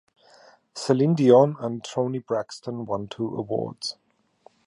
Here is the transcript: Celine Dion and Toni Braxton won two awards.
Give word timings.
Celine 0.73 1.13
Dion 1.13 1.57
and 1.59 1.83
Toni 1.83 2.17
Braxton 2.17 2.85
won 2.87 3.07
two 3.07 3.35
awards. 3.35 3.97